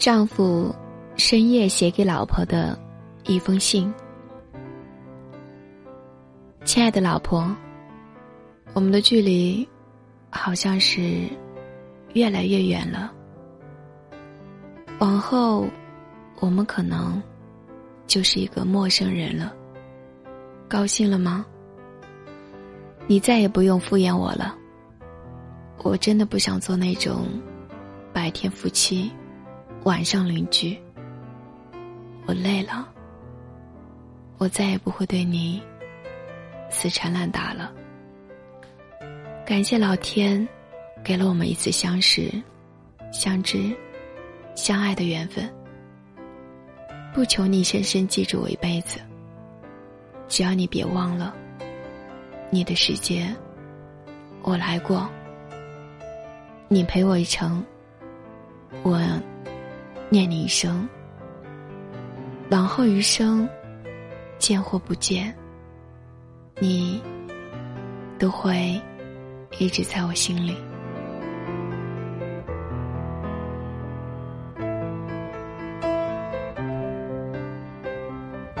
[0.00, 0.74] 丈夫
[1.16, 2.74] 深夜写给老婆的
[3.24, 3.92] 一封信。
[6.64, 7.54] 亲爱的老婆，
[8.72, 9.68] 我们的距离
[10.30, 11.28] 好像是
[12.14, 13.12] 越来越远了。
[15.00, 15.66] 往后，
[16.38, 17.22] 我们可能
[18.06, 19.52] 就是一个陌生人了。
[20.66, 21.44] 高兴了吗？
[23.06, 24.56] 你再也不用敷衍我了。
[25.82, 27.26] 我真的不想做那种
[28.14, 29.12] 白天夫妻、
[29.84, 30.78] 晚上邻居。
[32.26, 32.88] 我累了。
[34.38, 35.62] 我再也不会对你
[36.70, 37.72] 死缠烂打了。
[39.44, 40.48] 感谢老天，
[41.04, 42.30] 给了我们一次相识、
[43.12, 43.70] 相知、
[44.54, 45.46] 相爱的缘分。
[47.12, 49.00] 不求你深深记住我一辈子，
[50.28, 51.34] 只要你别忘了，
[52.48, 53.26] 你的世界
[54.42, 55.08] 我来过。
[56.68, 57.62] 你陪我一程，
[58.84, 58.96] 我
[60.10, 60.86] 念你一生。
[62.50, 63.48] 往后余生，
[64.38, 65.32] 见或不见，
[66.58, 67.00] 你
[68.18, 68.78] 都会
[69.58, 70.56] 一直在我心里。